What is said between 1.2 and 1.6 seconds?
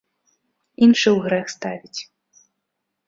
грэх